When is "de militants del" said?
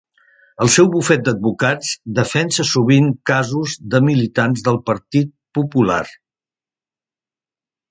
3.93-4.81